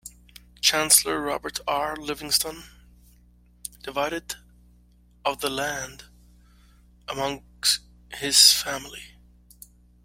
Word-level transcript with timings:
Chancellor 0.61 1.21
Robert 1.21 1.59
R. 1.67 1.95
Livingston 1.95 2.63
divided 3.83 4.33
of 5.23 5.41
the 5.41 5.49
land 5.51 6.05
among 7.07 7.43
his 8.09 8.51
family. 8.51 9.19